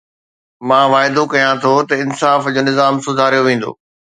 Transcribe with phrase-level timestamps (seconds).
[0.67, 3.71] مان واعدو ڪيان ٿو ته انصاف جو نظام سڌاريو ويندو.